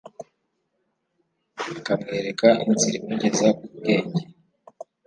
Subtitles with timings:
[1.77, 4.21] akamwereka inzira imugeza ku bwenge?